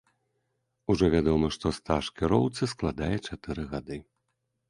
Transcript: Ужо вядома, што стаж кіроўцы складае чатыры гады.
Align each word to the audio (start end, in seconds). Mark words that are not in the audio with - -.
Ужо 0.93 1.09
вядома, 1.15 1.49
што 1.57 1.71
стаж 1.79 2.09
кіроўцы 2.21 2.71
складае 2.73 3.13
чатыры 3.27 3.63
гады. 3.75 3.97